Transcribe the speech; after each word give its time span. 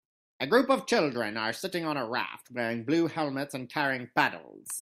A 0.39 0.47
group 0.47 0.71
of 0.71 0.87
children 0.87 1.37
are 1.37 1.53
sitting 1.53 1.85
on 1.85 1.95
a 1.95 2.09
raft 2.09 2.49
wearing 2.49 2.83
blue 2.85 3.05
helmets 3.05 3.53
and 3.53 3.69
carrying 3.69 4.09
paddles 4.15 4.67